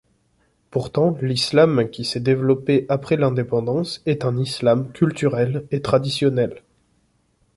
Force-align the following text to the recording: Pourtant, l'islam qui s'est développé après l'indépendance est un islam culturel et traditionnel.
Pourtant, 0.71 1.15
l'islam 1.21 1.87
qui 1.87 2.05
s'est 2.05 2.19
développé 2.21 2.87
après 2.89 3.17
l'indépendance 3.17 4.01
est 4.07 4.25
un 4.25 4.35
islam 4.39 4.91
culturel 4.93 5.67
et 5.69 5.83
traditionnel. 5.83 6.63